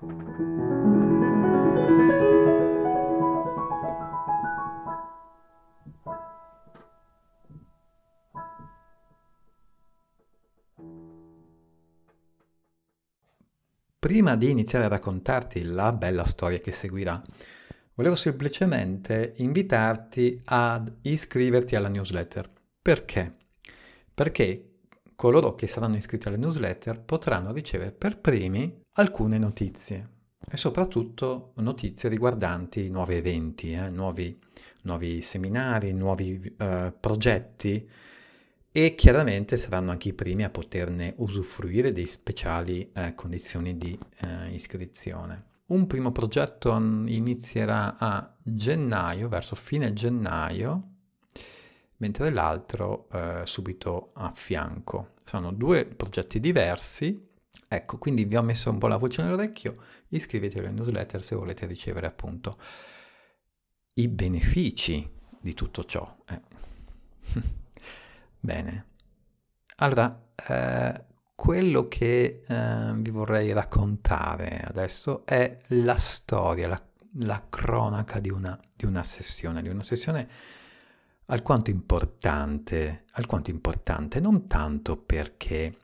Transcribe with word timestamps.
Prima 0.00 0.16
di 14.36 14.48
iniziare 14.48 14.86
a 14.86 14.88
raccontarti 14.88 15.64
la 15.64 15.92
bella 15.92 16.24
storia 16.24 16.60
che 16.60 16.72
seguirà, 16.72 17.22
volevo 17.92 18.16
semplicemente 18.16 19.34
invitarti 19.36 20.40
ad 20.46 20.90
iscriverti 21.02 21.76
alla 21.76 21.88
newsletter. 21.88 22.50
Perché? 22.80 23.36
Perché 24.14 24.78
coloro 25.14 25.54
che 25.54 25.66
saranno 25.66 25.96
iscritti 25.96 26.28
alle 26.28 26.38
newsletter 26.38 27.02
potranno 27.02 27.52
ricevere 27.52 27.92
per 27.92 28.18
primi 28.18 28.79
alcune 29.00 29.38
notizie 29.38 30.08
e 30.50 30.56
soprattutto 30.56 31.52
notizie 31.56 32.08
riguardanti 32.08 32.88
nuovi 32.90 33.14
eventi, 33.14 33.72
eh, 33.72 33.88
nuovi, 33.88 34.38
nuovi, 34.82 35.22
seminari, 35.22 35.92
nuovi 35.92 36.54
eh, 36.58 36.92
progetti 36.98 37.88
e 38.70 38.94
chiaramente 38.94 39.56
saranno 39.56 39.90
anche 39.90 40.10
i 40.10 40.12
primi 40.12 40.44
a 40.44 40.50
poterne 40.50 41.14
usufruire 41.16 41.92
di 41.92 42.06
speciali 42.06 42.90
eh, 42.92 43.14
condizioni 43.14 43.76
di 43.78 43.98
eh, 44.18 44.50
iscrizione. 44.52 45.48
Un 45.66 45.86
primo 45.86 46.12
progetto 46.12 46.74
inizierà 46.76 47.96
a 47.96 48.36
gennaio, 48.42 49.28
verso 49.28 49.54
fine 49.54 49.92
gennaio, 49.92 50.88
mentre 51.98 52.30
l'altro 52.30 53.08
eh, 53.12 53.42
subito 53.44 54.10
a 54.14 54.32
fianco. 54.34 55.12
Sono 55.24 55.52
due 55.52 55.86
progetti 55.86 56.40
diversi, 56.40 57.28
ecco, 57.72 57.98
quindi 57.98 58.24
vi 58.24 58.34
ho 58.34 58.42
messo 58.42 58.68
un 58.68 58.78
po' 58.78 58.88
la 58.88 58.96
voce 58.96 59.22
nell'orecchio, 59.22 59.76
iscrivetevi 60.08 60.66
alle 60.66 60.74
newsletter 60.74 61.22
se 61.22 61.36
volete 61.36 61.66
ricevere 61.66 62.08
appunto 62.08 62.58
i 63.94 64.08
benefici 64.08 65.08
di 65.40 65.54
tutto 65.54 65.84
ciò. 65.84 66.16
Eh. 66.28 66.40
Bene. 68.40 68.86
Allora, 69.76 70.32
eh, 70.48 71.04
quello 71.36 71.86
che 71.86 72.42
eh, 72.44 72.92
vi 72.96 73.10
vorrei 73.10 73.52
raccontare 73.52 74.64
adesso 74.66 75.24
è 75.24 75.56
la 75.68 75.96
storia, 75.96 76.66
la, 76.66 76.82
la 77.20 77.46
cronaca 77.48 78.18
di 78.18 78.30
una, 78.30 78.58
di 78.76 78.84
una, 78.84 79.04
sessione, 79.04 79.62
di 79.62 79.68
una 79.68 79.84
sessione 79.84 80.28
alquanto 81.26 81.70
importante, 81.70 83.04
alquanto 83.12 83.50
importante, 83.50 84.18
non 84.18 84.48
tanto 84.48 84.96
perché 84.96 85.76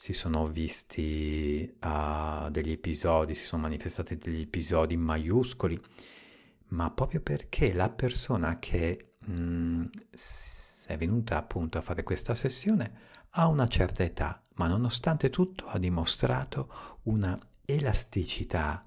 si 0.00 0.14
sono 0.14 0.48
visti 0.48 1.76
uh, 1.82 2.48
degli 2.48 2.70
episodi, 2.70 3.34
si 3.34 3.44
sono 3.44 3.60
manifestati 3.60 4.16
degli 4.16 4.40
episodi 4.40 4.96
maiuscoli, 4.96 5.78
ma 6.68 6.90
proprio 6.90 7.20
perché 7.20 7.74
la 7.74 7.90
persona 7.90 8.58
che 8.58 9.16
mh, 9.18 9.32
mm, 9.32 9.84
è 10.86 10.96
venuta 10.96 11.36
appunto 11.36 11.76
a 11.76 11.82
fare 11.82 12.02
questa 12.02 12.34
sessione 12.34 12.92
ha 13.32 13.46
una 13.48 13.68
certa 13.68 14.02
età, 14.02 14.42
ma 14.54 14.68
nonostante 14.68 15.28
tutto 15.28 15.66
ha 15.66 15.76
dimostrato 15.76 16.98
una 17.02 17.38
elasticità, 17.66 18.86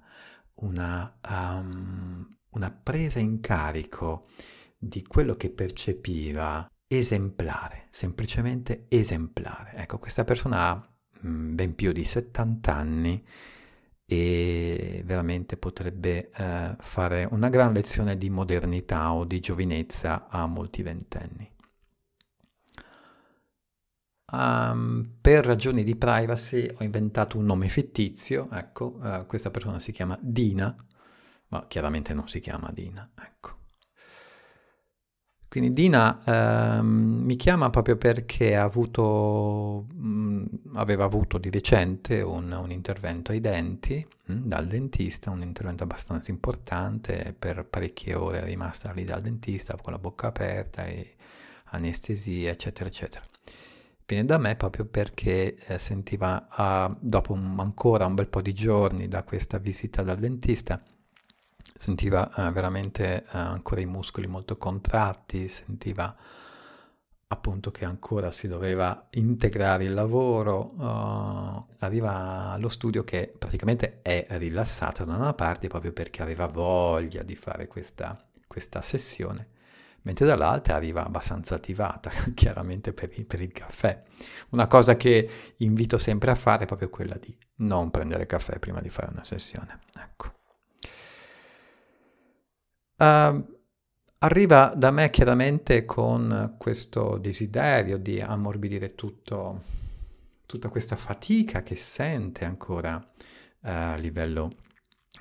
una, 0.56 1.20
um, 1.30 2.28
una 2.50 2.72
presa 2.72 3.20
in 3.20 3.40
carico 3.40 4.30
di 4.76 5.04
quello 5.04 5.36
che 5.36 5.52
percepiva 5.52 6.68
esemplare, 6.88 7.88
semplicemente 7.92 8.88
esemplare. 8.90 9.74
Ecco, 9.76 10.00
questa 10.00 10.24
persona 10.24 10.70
ha 10.70 10.88
ben 11.24 11.74
più 11.76 11.92
di 11.92 12.06
70 12.06 12.76
anni 12.76 13.26
e 14.06 15.02
veramente 15.06 15.58
potrebbe 15.58 16.30
eh, 16.32 16.76
fare 16.80 17.28
una 17.32 17.50
gran 17.50 17.74
lezione 17.74 18.18
di 18.18 18.30
modernità 18.30 19.14
o 19.14 19.24
di 19.26 19.40
giovinezza 19.40 20.28
a 20.28 20.46
molti 20.46 20.84
ventenni. 20.84 21.52
Um, 24.34 25.18
per 25.22 25.46
ragioni 25.46 25.84
di 25.84 25.96
privacy 25.96 26.68
ho 26.68 26.84
inventato 26.84 27.38
un 27.38 27.46
nome 27.46 27.70
fittizio, 27.70 28.50
ecco, 28.52 28.98
uh, 29.00 29.26
questa 29.28 29.52
persona 29.52 29.80
si 29.80 29.92
chiama 29.92 30.18
Dina, 30.20 30.76
ma 31.50 31.68
chiaramente 31.68 32.14
non 32.16 32.28
si 32.28 32.40
chiama 32.40 32.72
Dina, 32.74 33.12
ecco. 33.16 33.63
Quindi 35.54 35.72
Dina 35.72 36.18
um, 36.26 37.22
mi 37.26 37.36
chiama 37.36 37.70
proprio 37.70 37.96
perché 37.96 38.56
avuto, 38.56 39.86
um, 39.94 40.50
aveva 40.74 41.04
avuto 41.04 41.38
di 41.38 41.52
recente 41.52 42.22
un, 42.22 42.52
un 42.52 42.72
intervento 42.72 43.32
ai 43.32 43.40
denti 43.40 44.04
mm, 44.32 44.48
dal 44.48 44.66
dentista, 44.66 45.30
un 45.30 45.44
intervento 45.44 45.84
abbastanza 45.84 46.32
importante, 46.32 47.36
per 47.38 47.68
parecchie 47.70 48.16
ore 48.16 48.42
è 48.42 48.46
rimasta 48.46 48.92
lì 48.94 49.04
dal 49.04 49.22
dentista 49.22 49.78
con 49.80 49.94
la 49.94 50.00
bocca 50.00 50.26
aperta 50.26 50.86
e 50.88 51.14
anestesia, 51.66 52.50
eccetera, 52.50 52.90
eccetera. 52.90 53.24
Viene 54.08 54.26
da 54.26 54.40
me 54.40 54.56
proprio 54.56 54.86
perché 54.86 55.56
eh, 55.56 55.78
sentiva, 55.78 56.48
uh, 56.90 56.98
dopo 57.00 57.32
un, 57.32 57.60
ancora 57.60 58.08
un 58.08 58.16
bel 58.16 58.28
po' 58.28 58.42
di 58.42 58.56
giorni 58.56 59.08
da 59.08 59.22
questa 59.22 59.60
visita 59.60 60.02
dal 60.02 60.18
dentista, 60.18 60.82
sentiva 61.74 62.30
uh, 62.36 62.52
veramente 62.52 63.24
uh, 63.28 63.38
ancora 63.38 63.82
i 63.82 63.86
muscoli 63.86 64.28
molto 64.28 64.58
contratti, 64.58 65.48
sentiva 65.48 66.16
appunto 67.28 67.72
che 67.72 67.84
ancora 67.86 68.32
si 68.32 68.48
doveva 68.48 69.08
integrare 69.12 69.86
il 69.86 69.94
lavoro, 69.96 70.76
arriva 71.80 72.52
allo 72.52 72.70
studio 72.70 73.04
che 73.04 73.34
praticamente 73.36 74.02
è 74.04 74.28
rilassata 74.30 75.04
da 75.04 75.16
una 75.16 75.34
parte 75.34 75.68
proprio 75.68 75.94
perché 75.94 76.22
aveva 76.22 76.46
voglia 76.46 77.24
di 77.24 77.36
fare 77.36 77.66
questa, 77.66 78.24
questa 78.46 78.84
sessione 78.84 79.50
mentre 80.04 80.26
dall'altra 80.26 80.76
arriva 80.76 81.06
abbastanza 81.06 81.56
attivata, 81.56 82.10
chiaramente 82.34 82.94
per 82.94 83.12
il, 83.16 83.26
per 83.26 83.42
il, 83.42 83.52
caffè. 83.52 84.02
Una 84.50 84.68
cosa 84.68 84.96
che 84.96 85.30
invito 85.58 85.98
sempre 85.98 86.32
a 86.32 86.36
fare 86.36 86.64
è 86.64 86.68
proprio 86.68 86.90
quella 86.90 87.16
di 87.16 87.36
non 87.58 87.92
prendere 87.92 88.26
caffè 88.26 88.60
prima 88.60 88.82
di 88.82 88.90
fare 88.90 89.12
una 89.12 89.26
sessione. 89.26 89.80
Ecco. 90.00 90.43
Uh, 92.98 93.58
arriva 94.20 94.74
da 94.76 94.92
me 94.92 95.10
chiaramente 95.10 95.86
con 95.86 96.56
questo 96.58 97.18
desiderio 97.18 97.98
di 97.98 98.22
ammorbidire 98.22 98.96
tutto, 98.96 99.64
tutta 100.46 100.70
questa 100.70 100.96
fatica 100.96 101.64
che 101.64 101.76
sente 101.76 102.46
ancora 102.46 102.96
uh, 102.96 103.02
a 103.62 103.96
livello 103.96 104.56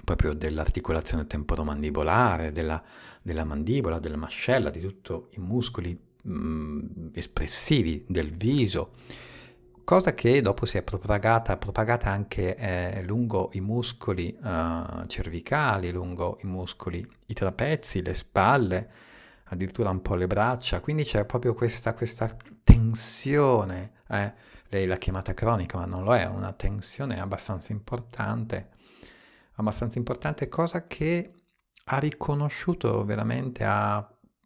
proprio 0.05 0.33
dell'articolazione 0.33 1.27
temporomandibolare, 1.27 2.53
della, 2.53 2.83
della 3.21 3.44
mandibola, 3.44 3.99
della 3.99 4.16
mascella, 4.16 4.71
di 4.71 4.81
tutti 4.81 5.37
i 5.37 5.41
muscoli 5.41 5.99
mh, 6.22 6.33
mm, 6.33 7.09
espressivi 7.15 8.04
del 8.09 8.31
viso, 8.34 8.93
cosa 9.92 10.14
che 10.14 10.41
dopo 10.41 10.64
si 10.64 10.78
è 10.78 10.82
propagata, 10.82 11.58
propagata 11.58 12.08
anche 12.08 12.56
eh, 12.56 13.03
lungo 13.03 13.50
i 13.53 13.60
muscoli 13.60 14.34
uh, 14.42 15.04
cervicali, 15.06 15.91
lungo 15.91 16.38
i 16.41 16.47
muscoli, 16.47 17.06
i 17.26 17.34
trapezi, 17.34 18.00
le 18.00 18.14
spalle, 18.14 18.91
addirittura 19.44 19.91
un 19.91 20.00
po' 20.00 20.14
le 20.14 20.26
braccia, 20.26 20.80
quindi 20.80 21.04
c'è 21.04 21.26
proprio 21.26 21.53
questa, 21.53 21.92
questa 21.92 22.34
tensione, 22.64 23.92
eh? 24.08 24.32
lei 24.69 24.86
l'ha 24.86 24.97
chiamata 24.97 25.34
cronica, 25.34 25.76
ma 25.76 25.84
non 25.84 26.04
lo 26.04 26.16
è, 26.16 26.24
una 26.24 26.54
tensione 26.54 27.20
abbastanza 27.20 27.72
importante 27.72 28.70
abbastanza 29.56 29.98
importante, 29.98 30.48
cosa 30.48 30.86
che 30.86 31.34
ha 31.84 31.98
riconosciuto 31.98 33.04
veramente, 33.04 33.62
ha 33.62 34.00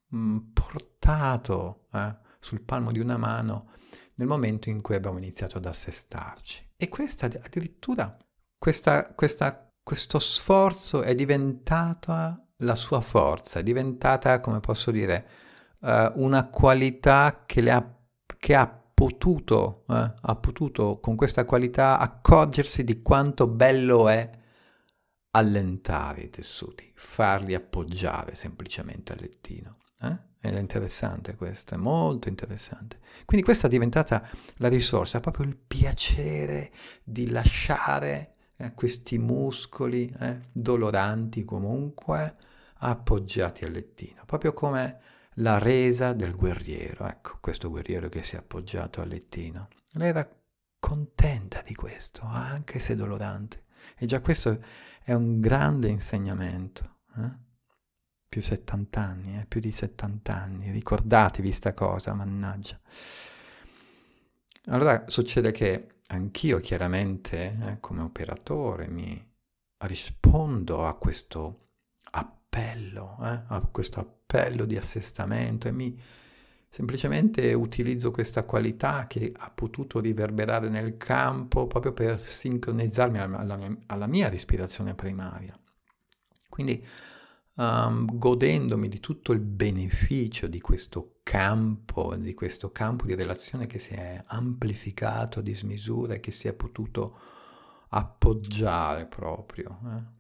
mh, 0.09 0.19
mm, 0.19 0.39
portato 0.53 1.87
eh, 1.93 2.17
sul 2.41 2.63
palmo 2.63 2.91
di 2.91 2.99
una 2.99 3.17
mano 3.17 3.75
nel 4.17 4.27
momento 4.27 4.69
in 4.69 4.83
cui 4.83 4.95
abbiamo 4.95 5.19
iniziato 5.19 5.59
ad 5.59 5.67
assestarci. 5.67 6.73
E 6.77 6.89
questa 6.89 7.27
addirittura, 7.27 8.17
questa, 8.59 9.13
questa, 9.15 9.73
questo 9.83 10.19
sforzo 10.19 11.03
è 11.03 11.15
diventata 11.15 12.41
la 12.61 12.75
sua 12.75 13.01
forza, 13.01 13.61
è 13.61 13.63
diventata, 13.63 14.41
come 14.41 14.61
posso 14.61 14.91
dire, 14.91 15.27
uh, 15.81 16.13
una 16.15 16.49
qualità 16.49 17.45
che, 17.47 17.71
ha, 17.71 17.95
che 18.39 18.55
ha 18.55 18.81
potuto, 18.97 19.85
eh, 19.91 20.13
ha 20.23 20.37
potuto 20.37 21.01
con 21.01 21.17
questa 21.17 21.45
qualità 21.45 21.99
accorgersi 21.99 22.83
di 22.83 23.03
quanto 23.03 23.47
bello 23.47 24.09
è 24.09 24.31
allentare 25.33 26.23
i 26.23 26.31
tessuti, 26.31 26.91
farli 26.95 27.55
appoggiare 27.55 28.35
semplicemente 28.35 29.13
al 29.13 29.19
lettino. 29.21 29.77
Eh? 30.01 30.19
È 30.55 30.59
interessante 30.59 31.35
questo, 31.35 31.75
è 31.75 31.77
molto 31.77 32.29
interessante. 32.29 33.01
Quindi 33.25 33.45
questa 33.45 33.67
è 33.67 33.71
diventata 33.71 34.29
la 34.57 34.69
risorsa, 34.69 35.21
proprio 35.21 35.47
il 35.47 35.57
piacere 35.57 36.71
di 37.03 37.31
lasciare 37.31 38.35
eh, 38.57 38.73
questi 38.75 39.19
muscoli 39.19 40.13
eh, 40.21 40.49
doloranti 40.53 41.45
comunque 41.45 42.37
appoggiati 42.79 43.65
al 43.65 43.73
lettino, 43.73 44.23
proprio 44.27 44.53
come 44.53 45.01
la 45.35 45.59
resa 45.59 46.13
del 46.13 46.35
guerriero. 46.35 47.07
Ecco, 47.07 47.39
questo 47.41 47.69
guerriero 47.69 48.09
che 48.09 48.23
si 48.23 48.37
è 48.37 48.39
appoggiato 48.39 49.01
al 49.01 49.09
lettino. 49.09 49.69
Lei 49.93 50.09
era 50.09 50.29
contenta 50.79 51.63
di 51.63 51.75
questo, 51.75 52.23
anche 52.23 52.79
se 52.79 52.95
dolorante 52.95 53.65
E 53.97 54.07
già 54.07 54.21
questo 54.21 54.63
è 55.03 55.13
un 55.13 55.41
grande 55.41 55.89
insegnamento. 55.89 56.99
Eh? 57.17 57.45
Più 58.29 58.43
70 58.43 59.01
anni, 59.01 59.39
eh? 59.39 59.47
più 59.47 59.61
di 59.61 59.73
70 59.73 60.35
anni, 60.35 60.71
ricordatevi 60.71 61.53
sta 61.53 61.73
cosa, 61.75 62.13
mannaggia. 62.13 62.79
Allora 64.67 65.05
succede 65.07 65.53
che 65.53 66.01
anch'io 66.09 66.59
chiaramente 66.59 67.57
eh, 67.61 67.81
come 67.81 68.03
operatore 68.03 68.89
mi 68.89 69.25
rispondo 69.79 70.87
a 70.87 70.97
questo 70.97 71.69
appello, 72.11 73.17
eh, 73.23 73.43
a 73.47 73.69
questo 73.71 74.01
appello 74.01 74.65
di 74.65 74.77
assestamento 74.77 75.69
e 75.69 75.73
mi 75.73 76.01
semplicemente 76.69 77.55
utilizzo 77.55 78.11
questa 78.11 78.45
qualità 78.45 79.07
che 79.07 79.33
ha 79.35 79.51
potuto 79.51 79.99
riverberare 79.99 80.69
nel 80.69 80.97
campo 80.97 81.67
proprio 81.67 81.93
per 81.93 82.21
sincronizzarmi 82.21 83.19
alla 83.19 83.57
mia, 83.57 83.77
alla 83.87 84.07
mia 84.07 84.29
respirazione 84.29 84.95
primaria. 84.95 85.59
Quindi 86.49 86.87
um, 87.57 88.07
godendomi 88.17 88.89
di 88.89 89.01
tutto 89.01 89.33
il 89.33 89.41
beneficio 89.41 90.47
di 90.47 90.61
questo 90.61 91.19
campo, 91.23 92.15
di 92.17 92.35
questo 92.35 92.71
campo 92.71 93.07
di 93.07 93.15
relazione 93.15 93.67
che 93.67 93.79
si 93.79 93.95
è 93.95 94.23
amplificato 94.27 95.41
a 95.41 95.43
dismisura 95.43 96.15
e 96.15 96.21
che 96.21 96.31
si 96.31 96.49
è 96.49 96.53
potuto 96.53 97.19
appoggiare 97.89 99.07
proprio. 99.07 99.79
Eh. 99.85 100.15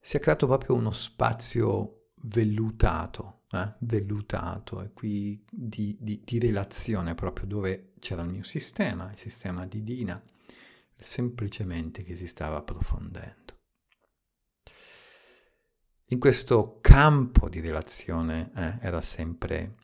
Si 0.00 0.16
è 0.16 0.20
creato 0.20 0.46
proprio 0.46 0.76
uno 0.76 0.92
spazio 0.92 2.10
vellutato, 2.26 3.42
eh, 3.50 3.74
vellutato 3.80 4.82
e 4.82 4.92
qui 4.92 5.42
di, 5.50 5.96
di, 5.98 6.20
di, 6.24 6.38
relazione 6.38 7.14
proprio 7.14 7.46
dove 7.46 7.92
c'era 7.98 8.22
il 8.22 8.28
mio 8.28 8.42
sistema, 8.42 9.10
il 9.10 9.18
sistema 9.18 9.66
di 9.66 9.82
Dina, 9.82 10.20
semplicemente 10.96 12.02
che 12.02 12.16
si 12.16 12.26
stava 12.26 12.58
approfondendo. 12.58 13.53
In 16.08 16.18
questo 16.18 16.78
campo 16.80 17.48
di 17.48 17.60
relazione 17.60 18.50
eh, 18.54 18.78
era 18.80 19.00
sempre 19.00 19.76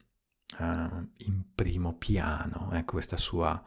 uh, 0.59 1.09
in 1.17 1.55
primo 1.55 1.97
piano 1.97 2.71
eh, 2.73 2.85
questa, 2.85 3.17
sua, 3.17 3.63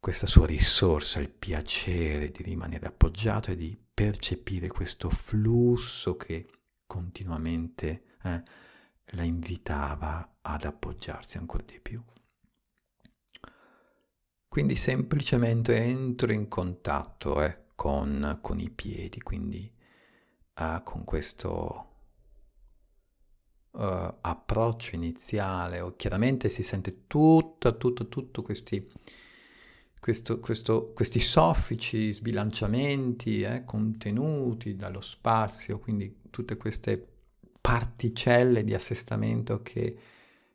questa 0.00 0.26
sua 0.26 0.46
risorsa, 0.46 1.20
il 1.20 1.28
piacere 1.28 2.30
di 2.30 2.42
rimanere 2.42 2.86
appoggiato 2.86 3.50
e 3.50 3.56
di 3.56 3.78
percepire 3.94 4.68
questo 4.68 5.10
flusso 5.10 6.16
che 6.16 6.48
continuamente 6.86 8.04
eh, 8.22 8.42
la 9.08 9.22
invitava 9.22 10.38
ad 10.40 10.64
appoggiarsi 10.64 11.36
ancora 11.36 11.62
di 11.64 11.78
più. 11.80 12.02
Quindi 14.48 14.76
semplicemente 14.76 15.76
entro 15.76 16.32
in 16.32 16.48
contatto 16.48 17.42
eh, 17.42 17.64
con, 17.74 18.38
con, 18.40 18.60
i 18.60 18.70
piedi, 18.70 19.20
quindi 19.20 19.70
uh, 20.58 20.82
con 20.82 21.04
questo 21.04 21.86
uh, 23.72 24.14
approccio 24.20 24.94
iniziale, 24.94 25.80
o 25.80 25.94
chiaramente 25.96 26.48
si 26.48 26.62
sente 26.62 27.06
tutto, 27.06 27.76
tutto, 27.76 28.08
tutto 28.08 28.42
questi, 28.42 28.90
questo, 30.00 30.40
questo, 30.40 30.92
questi 30.92 31.20
soffici 31.20 32.12
sbilanciamenti 32.12 33.42
eh, 33.42 33.64
contenuti 33.64 34.76
dallo 34.76 35.00
spazio, 35.00 35.78
quindi 35.78 36.22
tutte 36.30 36.56
queste 36.56 37.08
particelle 37.60 38.62
di 38.62 38.74
assestamento 38.74 39.62
che 39.62 39.96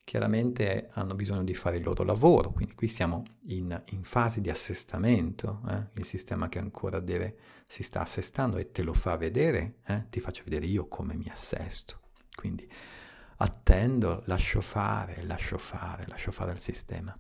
chiaramente 0.10 0.90
hanno 0.94 1.14
bisogno 1.14 1.44
di 1.44 1.54
fare 1.54 1.78
il 1.78 1.84
loro 1.84 2.04
lavoro, 2.04 2.52
quindi 2.52 2.74
qui 2.74 2.88
siamo 2.88 3.26
in, 3.50 3.80
in 3.90 4.04
fase 4.04 4.42
di 4.42 4.50
assestamento, 4.50 5.62
eh? 5.70 5.90
il 6.00 6.06
sistema 6.06 6.50
che 6.50 6.58
ancora 6.58 7.00
deve, 7.00 7.38
si 7.68 7.84
sta 7.84 8.02
assestando 8.02 8.58
e 8.58 8.72
te 8.72 8.82
lo 8.82 8.94
fa 8.94 9.18
vedere, 9.18 9.82
eh? 9.86 10.08
ti 10.10 10.20
faccio 10.20 10.42
vedere 10.46 10.66
io 10.66 10.88
come 10.88 11.14
mi 11.14 11.30
assesto, 11.30 12.00
quindi 12.34 12.68
attendo, 13.38 14.24
lascio 14.26 14.62
fare, 14.62 15.22
lascio 15.22 15.60
fare, 15.60 16.08
lascio 16.08 16.32
fare 16.32 16.54
il 16.54 16.60
sistema. 16.60 17.16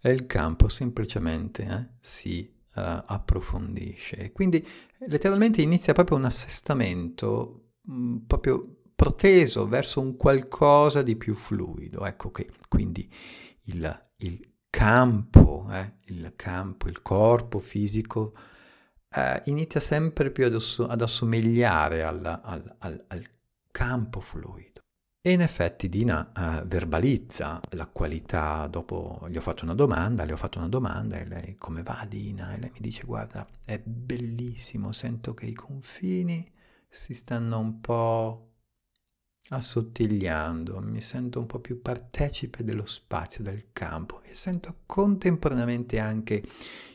E 0.00 0.10
il 0.12 0.26
campo 0.26 0.68
semplicemente 0.68 1.64
eh, 1.64 1.96
si 1.98 2.48
uh, 2.76 3.02
approfondisce, 3.04 4.30
quindi 4.30 4.64
letteralmente 5.08 5.60
inizia 5.60 5.92
proprio 5.92 6.18
un 6.18 6.24
assestamento 6.26 7.70
Mm, 7.90 8.18
proprio 8.26 8.79
proteso 9.00 9.66
verso 9.66 9.98
un 9.98 10.14
qualcosa 10.14 11.00
di 11.00 11.16
più 11.16 11.34
fluido. 11.34 12.04
Ecco 12.04 12.30
che 12.30 12.50
quindi 12.68 13.10
il, 13.64 14.10
il 14.18 14.56
campo, 14.68 15.66
eh, 15.70 15.94
il 16.08 16.34
campo, 16.36 16.86
il 16.86 17.00
corpo 17.00 17.60
fisico 17.60 18.34
eh, 19.08 19.40
inizia 19.46 19.80
sempre 19.80 20.30
più 20.30 20.44
ad, 20.44 20.54
ass- 20.54 20.84
ad 20.86 21.00
assomigliare 21.00 22.04
al, 22.04 22.22
al, 22.42 22.76
al, 22.78 23.04
al, 23.08 23.26
campo 23.72 24.20
fluido. 24.20 24.80
E 25.22 25.32
in 25.32 25.40
effetti 25.40 25.88
Dina 25.88 26.32
eh, 26.36 26.64
verbalizza 26.66 27.58
la 27.70 27.86
qualità, 27.86 28.66
dopo 28.66 29.26
gli 29.30 29.36
ho 29.38 29.40
fatto 29.40 29.64
una 29.64 29.74
domanda, 29.74 30.24
le 30.24 30.34
ho 30.34 30.36
fatto 30.36 30.58
una 30.58 30.68
domanda 30.68 31.16
e 31.16 31.26
lei 31.26 31.56
come 31.56 31.82
va 31.82 32.04
Dina? 32.06 32.52
E 32.52 32.58
lei 32.58 32.70
mi 32.70 32.80
dice 32.80 33.04
guarda 33.04 33.48
è 33.64 33.78
bellissimo, 33.78 34.92
sento 34.92 35.32
che 35.32 35.46
i 35.46 35.54
confini 35.54 36.46
si 36.86 37.14
stanno 37.14 37.58
un 37.58 37.80
po' 37.80 38.49
assottigliando, 39.52 40.80
mi 40.80 41.00
sento 41.00 41.40
un 41.40 41.46
po' 41.46 41.58
più 41.58 41.80
partecipe 41.80 42.62
dello 42.64 42.84
spazio, 42.84 43.42
del 43.42 43.66
campo 43.72 44.22
e 44.22 44.34
sento 44.34 44.78
contemporaneamente 44.86 45.98
anche 45.98 46.42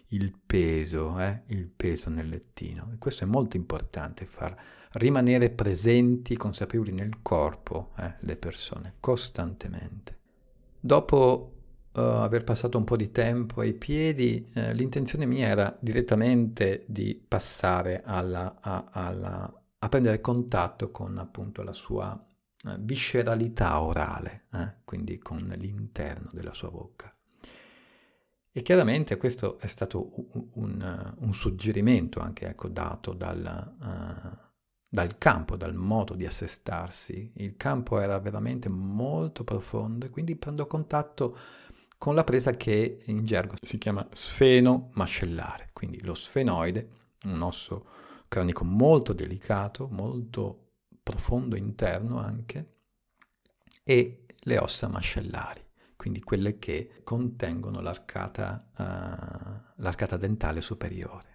il 0.10 0.34
peso, 0.46 1.20
eh? 1.20 1.44
il 1.48 1.68
peso 1.68 2.10
nel 2.10 2.30
lettino. 2.30 2.90
E 2.94 2.98
questo 2.98 3.24
è 3.24 3.28
molto 3.28 3.58
importante, 3.58 4.26
far 4.26 4.56
rimanere 4.94 5.50
presenti, 5.50 6.38
consapevoli 6.38 6.92
nel 6.92 7.22
corpo 7.22 7.92
eh? 7.98 8.16
le 8.20 8.38
persone, 8.38 8.96
costantemente. 9.00 10.20
Dopo 10.80 11.54
uh, 11.92 12.00
aver 12.00 12.46
passato 12.46 12.78
un 12.78 12.86
po' 12.86 12.96
di 12.96 13.12
tempo 13.12 13.62
ai 13.62 13.74
piedi, 13.74 14.48
eh, 14.54 14.74
l'intenzione 14.74 15.26
mia 15.26 15.48
era 15.48 15.78
direttamente 15.80 16.86
di 16.88 17.22
passare 17.28 18.02
alla, 18.06 18.58
a, 18.62 18.86
alla 18.92 19.60
a 19.78 19.90
prendere 19.90 20.20
contatto 20.20 20.90
con 20.90 21.18
appunto 21.20 21.62
la 21.62 21.74
sua 21.74 22.20
visceralità 22.80 23.82
orale, 23.82 24.46
eh? 24.54 24.76
quindi 24.84 25.20
con 25.20 25.54
l'interno 25.58 26.30
della 26.34 26.54
sua 26.54 26.70
bocca. 26.70 27.16
E 28.58 28.62
chiaramente 28.62 29.18
questo 29.18 29.60
è 29.60 29.68
stato 29.68 30.14
un, 30.34 30.48
un, 30.54 31.14
un 31.18 31.34
suggerimento 31.34 32.22
anche 32.22 32.48
ecco, 32.48 32.70
dato 32.70 33.12
dal, 33.14 33.76
uh, 33.80 34.38
dal 34.88 35.18
campo, 35.18 35.58
dal 35.58 35.76
modo 35.76 36.16
di 36.16 36.26
assestarsi. 36.26 37.34
Il 37.36 37.58
campo 37.58 38.00
era 38.00 38.18
veramente 38.20 38.70
molto 38.70 39.44
profondo 39.44 40.06
e 40.06 40.10
quindi 40.10 40.38
prendo 40.38 40.68
contatto 40.68 41.38
con 41.98 42.16
la 42.16 42.24
presa 42.24 42.52
che 42.52 43.02
in 43.06 43.26
gergo 43.26 43.56
si 43.62 43.78
chiama 43.78 44.08
sfeno 44.14 44.90
mascellare, 44.94 45.72
quindi 45.74 46.02
lo 46.04 46.14
sfenoide, 46.14 46.90
un 47.26 47.42
osso 47.42 47.86
cranico 48.30 48.64
molto 48.64 49.12
delicato, 49.12 49.90
molto 49.92 50.65
profondo 51.06 51.56
interno 51.56 52.18
anche, 52.18 52.74
e 53.84 54.26
le 54.40 54.58
ossa 54.58 54.88
mascellari, 54.88 55.64
quindi 55.96 56.20
quelle 56.22 56.58
che 56.58 57.02
contengono 57.04 57.80
l'arcata, 57.80 58.72
uh, 58.76 59.82
l'arcata 59.84 60.18
dentale 60.18 60.62
superiore. 60.62 61.34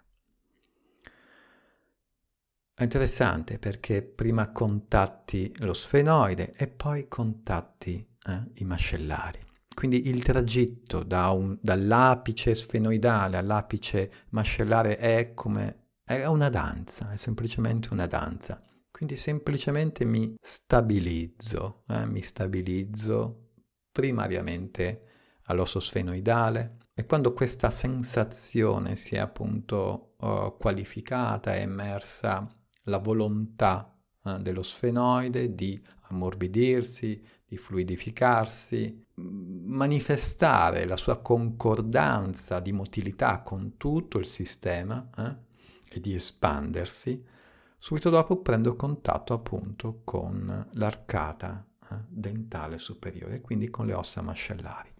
È 2.74 2.82
interessante 2.82 3.60
perché 3.60 4.02
prima 4.02 4.50
contatti 4.50 5.54
lo 5.58 5.72
sfenoide 5.72 6.52
e 6.56 6.66
poi 6.66 7.06
contatti 7.06 8.04
eh, 8.26 8.42
i 8.54 8.64
mascellari. 8.64 9.38
Quindi 9.72 10.08
il 10.08 10.22
tragitto 10.24 11.04
da 11.04 11.28
un, 11.28 11.56
dall'apice 11.60 12.54
sfenoidale 12.54 13.36
all'apice 13.36 14.10
mascellare 14.30 14.96
è 14.96 15.32
come 15.34 15.90
è 16.02 16.26
una 16.26 16.48
danza, 16.48 17.12
è 17.12 17.16
semplicemente 17.16 17.90
una 17.92 18.06
danza. 18.06 18.60
Quindi 19.00 19.16
semplicemente 19.16 20.04
mi 20.04 20.34
stabilizzo, 20.38 21.84
eh? 21.88 22.04
mi 22.04 22.20
stabilizzo 22.20 23.52
primariamente 23.90 25.04
all'osso 25.44 25.80
sfenoidale 25.80 26.76
e 26.92 27.06
quando 27.06 27.32
questa 27.32 27.70
sensazione 27.70 28.96
si 28.96 29.14
è 29.14 29.18
appunto 29.18 30.16
uh, 30.18 30.54
qualificata, 30.58 31.54
è 31.54 31.60
emersa 31.60 32.46
la 32.82 32.98
volontà 32.98 33.98
uh, 34.24 34.36
dello 34.36 34.60
sfenoide 34.60 35.54
di 35.54 35.82
ammorbidirsi, 36.10 37.24
di 37.46 37.56
fluidificarsi, 37.56 39.02
manifestare 39.14 40.84
la 40.84 40.98
sua 40.98 41.22
concordanza 41.22 42.60
di 42.60 42.72
motilità 42.72 43.40
con 43.40 43.78
tutto 43.78 44.18
il 44.18 44.26
sistema, 44.26 45.08
eh? 45.16 45.48
e 45.88 46.00
di 46.00 46.12
espandersi, 46.12 47.38
subito 47.80 48.10
dopo 48.10 48.42
prendo 48.42 48.76
contatto 48.76 49.32
appunto 49.32 50.02
con 50.04 50.68
l'arcata 50.74 51.66
eh, 51.90 51.96
dentale 52.06 52.76
superiore, 52.76 53.40
quindi 53.40 53.70
con 53.70 53.86
le 53.86 53.94
ossa 53.94 54.20
mascellari, 54.20 54.90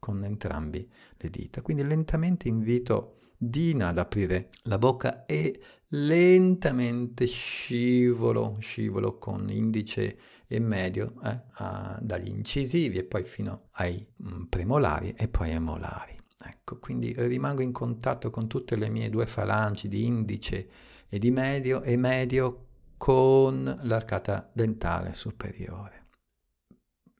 con 0.00 0.24
entrambi 0.24 0.90
le 1.18 1.30
dita. 1.30 1.62
Quindi 1.62 1.86
lentamente 1.86 2.48
invito 2.48 3.12
Dina 3.38 3.88
ad 3.88 3.98
aprire 3.98 4.48
la 4.62 4.78
bocca 4.78 5.26
e 5.26 5.60
lentamente 5.88 7.26
scivolo, 7.26 8.56
scivolo 8.60 9.18
con 9.18 9.50
indice 9.50 10.18
e 10.48 10.58
medio 10.58 11.14
eh, 11.22 11.42
a, 11.52 11.98
dagli 12.00 12.28
incisivi 12.28 12.98
e 12.98 13.04
poi 13.04 13.24
fino 13.24 13.68
ai 13.72 14.04
mm, 14.22 14.44
premolari 14.44 15.12
e 15.16 15.28
poi 15.28 15.52
ai 15.52 15.60
molari. 15.60 16.18
Ecco, 16.42 16.78
quindi 16.78 17.14
rimango 17.16 17.62
in 17.62 17.72
contatto 17.72 18.30
con 18.30 18.48
tutte 18.48 18.74
le 18.76 18.88
mie 18.88 19.10
due 19.10 19.26
falangi 19.26 19.86
di 19.86 20.04
indice 20.04 20.68
e 21.08 21.18
di 21.18 21.30
medio 21.30 21.82
e 21.82 21.96
medio 21.96 22.66
con 22.96 23.78
l'arcata 23.82 24.50
dentale 24.52 25.12
superiore. 25.14 26.04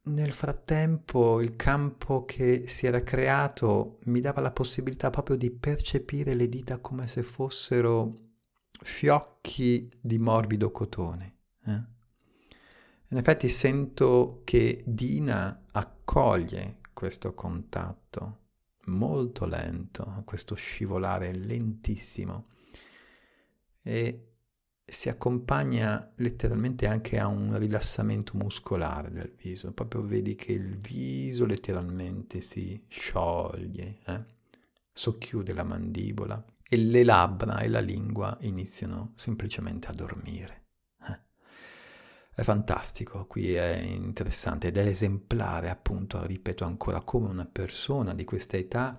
Nel 0.07 0.33
frattempo 0.33 1.41
il 1.41 1.57
campo 1.57 2.25
che 2.25 2.69
si 2.69 2.87
era 2.87 3.03
creato 3.03 3.99
mi 4.05 4.21
dava 4.21 4.41
la 4.41 4.53
possibilità 4.53 5.11
proprio 5.11 5.37
di 5.37 5.51
percepire 5.51 6.35
le 6.35 6.49
dita 6.49 6.79
come 6.79 7.09
se 7.09 7.23
fossero 7.25 8.21
fiocchi 8.71 9.91
di 10.01 10.19
morbido 10.19 10.71
cotone. 10.71 11.35
Eh? 11.65 11.83
In 13.09 13.17
effetti 13.17 13.49
sento 13.49 14.43
che 14.45 14.83
Dina 14.87 15.65
accoglie 15.73 16.79
questo 16.93 17.35
contatto 17.35 18.45
molto 18.87 19.45
lento, 19.45 20.23
questo 20.25 20.55
scivolare 20.55 21.33
lentissimo 21.33 22.55
e 23.87 24.27
si 24.85 25.09
accompagna 25.09 26.13
letteralmente 26.17 26.89
anche 26.89 27.21
a 27.21 27.29
un 27.29 27.57
rilassamento 27.57 28.33
muscolare 28.37 29.13
del 29.13 29.33
viso, 29.41 29.73
proprio 29.73 30.03
vedi 30.03 30.35
che 30.35 30.53
il 30.53 30.77
viso 30.77 31.47
letteralmente 31.47 32.41
si 32.41 32.85
scioglie, 32.89 33.99
eh? 34.05 34.25
socchiude 34.93 35.53
la 35.53 35.63
mandibola 35.63 36.45
e 36.69 36.77
le 36.77 37.05
labbra 37.05 37.61
e 37.61 37.69
la 37.69 37.79
lingua 37.79 38.37
iniziano 38.41 39.13
semplicemente 39.15 39.87
a 39.87 39.93
dormire. 39.93 40.65
Eh? 41.09 41.21
È 42.35 42.43
fantastico, 42.43 43.27
qui 43.27 43.55
è 43.55 43.77
interessante 43.77 44.69
ed 44.69 44.79
è 44.79 44.87
esemplare, 44.87 45.71
appunto, 45.71 46.25
ripeto 46.27 46.65
ancora, 46.65 47.03
come 47.03 47.29
una 47.29 47.47
persona 47.47 48.15
di 48.15 48.25
questa 48.25 48.57
età 48.57 48.97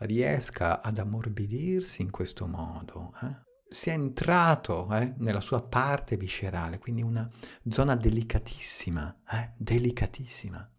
riesca 0.00 0.82
ad 0.82 0.98
ammorbidirsi 0.98 2.02
in 2.02 2.10
questo 2.10 2.46
modo. 2.46 3.14
Eh? 3.22 3.45
Sia 3.68 3.92
entrato 3.92 4.88
eh, 4.92 5.14
nella 5.18 5.40
sua 5.40 5.62
parte 5.62 6.16
viscerale, 6.16 6.78
quindi 6.78 7.02
una 7.02 7.28
zona 7.68 7.94
delicatissima, 7.96 9.22
eh, 9.30 9.52
delicatissima. 9.56 10.70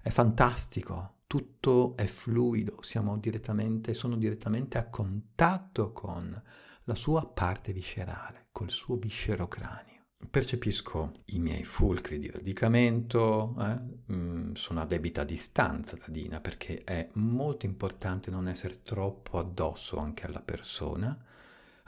È 0.00 0.10
fantastico, 0.10 1.20
tutto 1.26 1.96
è 1.96 2.06
fluido, 2.06 2.80
direttamente, 3.18 3.94
sono 3.94 4.16
direttamente 4.16 4.78
a 4.78 4.88
contatto 4.88 5.92
con 5.92 6.42
la 6.84 6.94
sua 6.94 7.26
parte 7.26 7.72
viscerale, 7.72 8.48
col 8.52 8.70
suo 8.70 8.96
viscerocranio. 8.96 9.90
Percepisco 10.28 11.12
i 11.26 11.38
miei 11.38 11.64
fulcri 11.64 12.18
di 12.18 12.30
radicamento, 12.30 13.56
eh? 13.58 14.12
mm, 14.12 14.52
sono 14.52 14.80
a 14.80 14.86
debita 14.86 15.24
distanza 15.24 15.96
da 15.96 16.06
Dina 16.08 16.40
perché 16.40 16.84
è 16.84 17.08
molto 17.14 17.66
importante 17.66 18.30
non 18.30 18.46
essere 18.46 18.82
troppo 18.82 19.38
addosso 19.38 19.98
anche 19.98 20.26
alla 20.26 20.40
persona, 20.40 21.18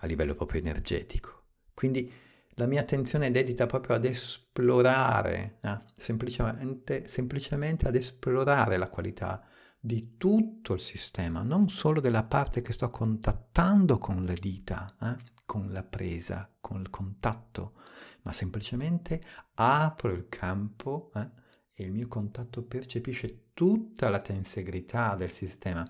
a 0.04 0.06
livello 0.06 0.34
proprio 0.34 0.60
energetico. 0.60 1.42
Quindi 1.74 2.10
la 2.56 2.66
mia 2.66 2.82
attenzione 2.82 3.26
è 3.26 3.30
dedita 3.30 3.66
proprio 3.66 3.96
ad 3.96 4.04
esplorare, 4.04 5.58
eh? 5.62 5.80
semplicemente, 5.96 7.06
semplicemente 7.08 7.88
ad 7.88 7.96
esplorare 7.96 8.76
la 8.76 8.88
qualità 8.88 9.44
di 9.80 10.16
tutto 10.16 10.74
il 10.74 10.80
sistema, 10.80 11.42
non 11.42 11.68
solo 11.68 12.00
della 12.00 12.22
parte 12.22 12.62
che 12.62 12.72
sto 12.72 12.90
contattando 12.90 13.98
con 13.98 14.22
le 14.22 14.34
dita, 14.34 14.94
eh? 15.00 15.32
con 15.44 15.72
la 15.72 15.82
presa, 15.82 16.50
con 16.60 16.80
il 16.80 16.90
contatto, 16.90 17.74
ma 18.22 18.32
semplicemente 18.32 19.22
apro 19.54 20.12
il 20.12 20.28
campo 20.28 21.10
eh? 21.14 21.28
e 21.74 21.84
il 21.84 21.92
mio 21.92 22.06
contatto 22.06 22.62
percepisce 22.62 23.50
tutta 23.52 24.08
la 24.08 24.20
tensegrità 24.20 25.16
del 25.16 25.30
sistema, 25.30 25.86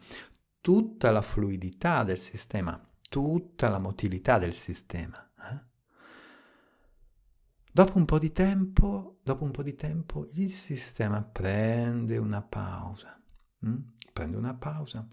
tutta 0.61 1.11
la 1.11 1.23
fluidità 1.23 2.05
del 2.05 2.19
sistema, 2.19 2.83
tutta 3.15 3.69
la 3.69 3.79
motilità 3.79 4.39
del 4.39 4.55
sistema. 4.55 5.17
Eh? 5.39 5.61
Dopo 7.71 7.97
un 7.97 8.07
po' 8.07 8.19
di 8.19 8.33
tempo, 8.33 9.21
dopo 9.23 9.45
un 9.45 9.53
po' 9.53 9.63
di 9.63 9.77
tempo, 9.77 10.31
il 10.33 10.51
sistema 10.51 11.23
prende 11.23 12.17
una 12.17 12.43
pausa. 12.43 13.17
Hm? 13.61 13.77
Prende 14.13 14.37
una 14.37 14.55
pausa. 14.55 15.09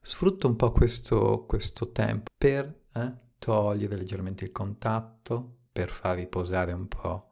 Sfrutto 0.00 0.46
un 0.46 0.54
po' 0.54 0.70
questo, 0.70 1.46
questo 1.48 1.90
tempo 1.90 2.30
per 2.38 2.84
eh, 2.92 3.14
togliere 3.40 3.96
leggermente 3.96 4.44
il 4.44 4.52
contatto, 4.52 5.62
per 5.72 5.88
far 5.88 6.14
riposare 6.14 6.70
un 6.70 6.86
po' 6.86 7.30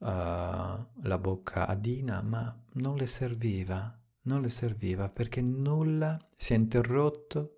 uh, 0.00 0.06
la 0.06 1.18
bocca 1.18 1.66
a 1.66 1.74
Dina, 1.74 2.20
ma 2.20 2.54
non 2.74 2.96
le 2.96 3.06
serviva, 3.06 3.98
non 4.24 4.42
le 4.42 4.50
serviva 4.50 5.08
perché 5.08 5.40
nulla 5.40 6.18
si 6.36 6.52
è 6.52 6.56
interrotto 6.56 7.56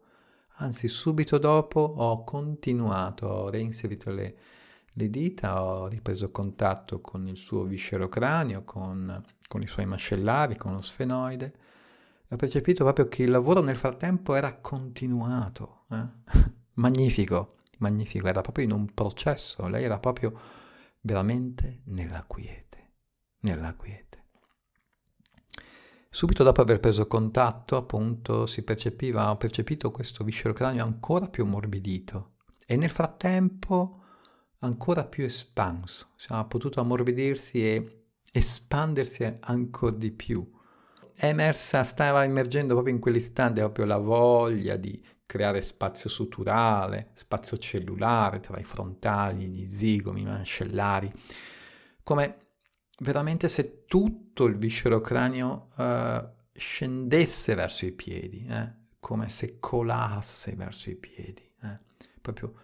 Anzi, 0.59 0.89
subito 0.89 1.37
dopo 1.39 1.81
ho 1.81 2.25
continuato, 2.25 3.27
ho 3.27 3.51
reinserito 3.51 4.11
le, 4.11 4.37
le 4.93 5.11
dita, 5.11 5.63
ho 5.63 5.87
ripreso 5.87 6.31
contatto 6.31 7.01
con 7.01 7.27
il 7.29 7.37
suo 7.37 7.65
viscerocranio, 7.65 8.65
con, 8.65 9.23
con 9.49 9.61
i 9.61 9.67
suoi 9.67 9.85
mascellari, 9.85 10.57
con 10.57 10.73
lo 10.73 10.81
sfenoide. 10.81 11.55
Ho 12.31 12.37
percepito 12.37 12.85
proprio 12.85 13.07
che 13.09 13.23
il 13.25 13.31
lavoro 13.31 13.61
nel 13.61 13.77
frattempo 13.77 14.35
era 14.35 14.57
continuato. 14.57 15.85
Eh? 15.91 16.07
magnifico, 16.75 17.57
magnifico, 17.79 18.27
era 18.27 18.41
proprio 18.41 18.65
in 18.65 18.73
un 18.73 18.93
processo, 18.95 19.69
lei 19.69 19.85
era 19.85 19.99
proprio 19.99 20.39
veramente 21.03 21.83
nella 21.85 22.25
quiete, 22.27 22.93
nella 23.41 23.75
quiete. 23.75 24.25
Subito 26.09 26.43
dopo 26.43 26.63
aver 26.63 26.81
preso 26.81 27.07
contatto, 27.07 27.77
appunto, 27.77 28.47
si 28.47 28.63
percepiva, 28.63 29.31
ho 29.31 29.37
percepito 29.37 29.91
questo 29.91 30.25
viscero 30.25 30.55
cranio 30.55 30.83
ancora 30.83 31.29
più 31.29 31.45
ammorbidito 31.45 32.37
e 32.67 32.77
nel 32.77 32.91
frattempo 32.91 34.03
ancora 34.61 35.05
più 35.05 35.25
espanso. 35.25 36.09
Insomma, 36.15 36.41
ha 36.41 36.45
potuto 36.47 36.81
ammorbidirsi 36.81 37.67
e 37.67 38.05
espandersi 38.33 39.39
ancora 39.41 39.97
di 39.97 40.11
più. 40.11 40.49
È 41.15 41.27
emersa, 41.27 41.83
stava 41.85 42.25
emergendo 42.25 42.75
proprio 42.75 42.95
in 42.95 43.01
quell'istante 43.01 43.61
proprio 43.61 43.85
la 43.85 43.99
voglia 43.99 44.77
di 44.77 45.03
creare 45.25 45.61
spazio 45.61 46.09
suturale, 46.09 47.11
spazio 47.15 47.59
cellulare 47.59 48.41
tra 48.41 48.59
i 48.59 48.65
frontali, 48.65 49.49
gli 49.49 49.69
zigomi, 49.71 50.21
i 50.21 50.25
mascellari, 50.25 51.13
come 52.03 52.46
veramente 52.99 53.49
se 53.49 53.85
tutto 53.87 54.45
il 54.45 54.57
viscero 54.57 55.01
cranio 55.01 55.69
uh, 55.77 56.29
scendesse 56.53 57.55
verso 57.55 57.87
i 57.87 57.93
piedi, 57.93 58.47
eh? 58.47 58.85
come 59.01 59.29
se 59.29 59.59
colasse 59.59 60.55
verso 60.55 60.91
i 60.91 60.97
piedi. 60.97 61.43
Eh? 61.63 61.79
Proprio, 62.21 62.55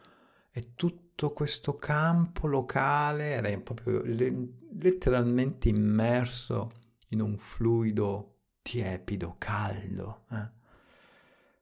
e 0.50 0.74
tutto 0.74 1.32
questo 1.32 1.76
campo 1.76 2.46
locale 2.46 3.30
era 3.30 3.58
proprio 3.60 4.02
le, 4.02 4.48
letteralmente 4.78 5.68
immerso 5.68 6.72
in 7.08 7.20
un 7.20 7.36
fluido 7.36 8.38
tiepido, 8.62 9.36
caldo. 9.38 10.24
Eh? 10.30 10.50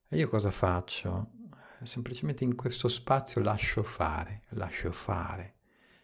E 0.09 0.17
io 0.19 0.29
cosa 0.29 0.51
faccio? 0.51 1.33
Semplicemente 1.83 2.45
in 2.45 2.57
questo 2.57 2.89
spazio 2.89 3.41
lascio 3.41 3.83
fare, 3.83 4.43
lascio 4.51 4.93
fare 4.93 5.60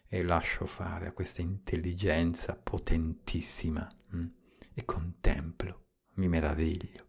e 0.07 0.23
lascio 0.23 0.65
fare 0.65 1.07
a 1.07 1.11
questa 1.11 1.41
intelligenza 1.41 2.55
potentissima 2.55 3.87
mh? 4.09 4.17
Mm? 4.17 4.27
e 4.73 4.85
contemplo, 4.85 5.85
mi 6.15 6.27
meraviglio. 6.27 7.05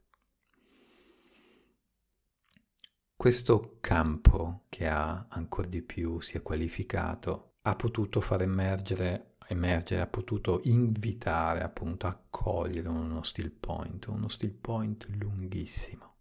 Questo 3.14 3.78
campo 3.80 4.64
che 4.68 4.86
ha 4.86 5.26
ancora 5.28 5.66
di 5.66 5.82
più 5.82 6.20
si 6.20 6.36
è 6.36 6.42
qualificato 6.42 7.56
ha 7.62 7.76
potuto 7.76 8.20
far 8.20 8.42
emergere, 8.42 9.34
emergere, 9.48 10.00
ha 10.00 10.06
potuto 10.06 10.60
invitare, 10.64 11.62
appunto, 11.62 12.06
accogliere 12.06 12.88
uno 12.88 13.22
still 13.22 13.52
point, 13.58 14.06
uno 14.06 14.28
still 14.28 14.56
point 14.58 15.06
lunghissimo, 15.18 16.14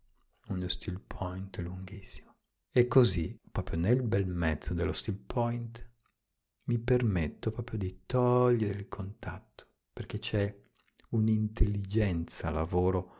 uno 0.48 0.68
still 0.68 1.02
point 1.06 1.58
lunghissimo. 1.60 2.36
E 2.70 2.88
così, 2.88 3.40
proprio 3.52 3.80
nel 3.80 4.02
bel 4.02 4.28
mezzo 4.28 4.74
dello 4.74 4.94
still 4.94 5.24
point, 5.26 5.87
mi 6.68 6.80
permetto 6.80 7.52
proprio 7.52 7.80
di 7.80 8.04
togliere 8.06 8.80
il 8.80 8.88
contatto, 8.88 9.68
perché 9.92 10.20
c'è 10.20 10.56
un'intelligenza 11.10 12.50
lavoro 12.50 13.16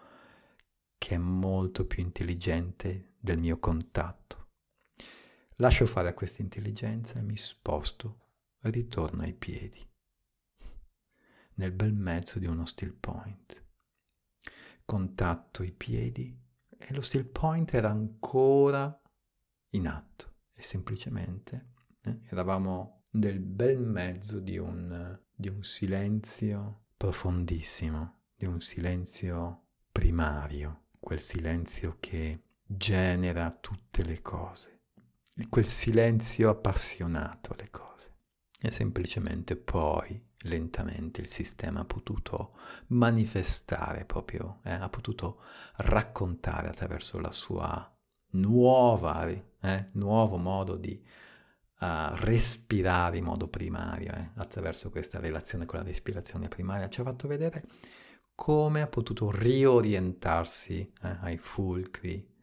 che 0.98 1.16
è 1.16 1.18
molto 1.18 1.86
più 1.86 2.04
intelligente 2.04 3.16
del 3.20 3.38
mio 3.38 3.60
contatto. 3.60 4.50
Lascio 5.58 5.86
fare 5.86 6.10
a 6.10 6.14
questa 6.14 6.42
intelligenza 6.42 7.20
e 7.20 7.24
mi 7.24 7.38
sposto, 7.38 8.26
ritorno 8.62 9.24
ai 9.24 9.34
piedi, 9.34 9.80
nel 11.56 11.72
bel 11.72 11.94
mezzo 11.94 12.40
di 12.40 12.48
uno 12.48 12.66
still 12.66 12.98
point. 13.00 13.66
Contatto 14.84 15.64
i 15.64 15.72
piedi, 15.72 16.38
e 16.78 16.94
lo 16.94 17.02
still 17.02 17.30
point 17.32 17.74
era 17.74 17.90
ancora 17.90 19.02
in 19.72 19.88
atto 19.88 20.36
e 20.54 20.62
semplicemente 20.62 21.74
eh, 22.02 22.22
eravamo 22.26 22.97
nel 23.12 23.40
bel 23.40 23.80
mezzo 23.80 24.40
di 24.40 24.58
un, 24.58 25.20
di 25.34 25.50
un 25.50 25.64
silenzio 25.64 26.86
profondissimo, 26.98 28.22
di 28.36 28.46
un 28.46 28.60
silenzio 28.62 29.68
primario, 29.92 30.88
quel 31.00 31.22
silenzio 31.22 31.98
che 32.00 32.42
genera 32.64 33.50
tutte 33.52 34.04
le 34.04 34.22
cose, 34.22 34.82
quel 35.50 35.66
silenzio 35.66 36.50
appassionato 36.50 37.54
alle 37.54 37.70
cose. 37.70 38.16
E 38.60 38.72
semplicemente 38.72 39.56
poi, 39.56 40.20
lentamente, 40.42 41.22
il 41.22 41.28
sistema 41.28 41.82
ha 41.82 41.86
potuto 41.86 42.56
manifestare 42.88 44.04
proprio, 44.04 44.60
eh, 44.64 44.72
ha 44.72 44.90
potuto 44.90 45.42
raccontare 45.78 46.68
attraverso 46.68 47.20
la 47.20 47.32
sua 47.32 47.96
nuova, 48.32 49.28
eh, 49.28 49.90
nuovo 49.94 50.38
modo 50.38 50.76
di 50.76 51.02
uh, 51.80 52.16
respirare 52.16 53.18
in 53.18 53.24
modo 53.24 53.48
primario, 53.48 54.14
eh, 54.14 54.30
attraverso 54.36 54.90
questa 54.90 55.20
relazione 55.20 55.66
con 55.66 55.80
la 55.80 55.86
respirazione 55.86 56.48
primaria, 56.48 56.90
ci 56.90 57.02
ha 57.02 57.04
fatto 57.04 57.28
vedere 57.28 57.64
come 58.36 58.82
ha 58.82 58.88
potuto 58.88 59.32
riorientarsi 59.32 60.94
eh, 61.02 61.18
ai 61.22 61.38
fulcri 61.38 62.36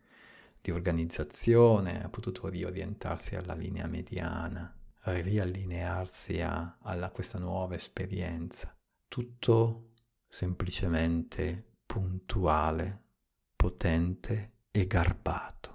di 0.61 0.71
organizzazione, 0.71 2.03
ha 2.03 2.09
potuto 2.09 2.49
riorientarsi 2.49 3.37
alla 3.37 3.55
linea 3.55 3.87
mediana, 3.87 4.75
riallinearsi 5.03 6.41
a, 6.41 6.79
a 6.81 7.11
questa 7.11 7.39
nuova 7.39 7.75
esperienza. 7.75 8.75
Tutto 9.07 9.91
semplicemente 10.27 11.77
puntuale, 11.85 13.03
potente 13.55 14.53
e 14.71 14.87
garbato. 14.87 15.74